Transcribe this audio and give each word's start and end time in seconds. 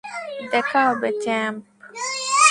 দেখা 0.51 0.79
হবে, 0.87 1.09
চ্যাম্প। 1.23 1.61